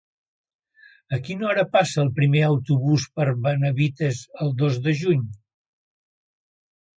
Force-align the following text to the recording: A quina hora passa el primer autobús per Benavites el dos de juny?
A 1.17 1.17
quina 1.25 1.45
hora 1.49 1.65
passa 1.75 1.99
el 2.03 2.09
primer 2.19 2.41
autobús 2.47 3.05
per 3.19 3.27
Benavites 3.43 4.23
el 4.47 4.51
dos 4.63 4.81
de 4.89 4.95
juny? 5.03 5.23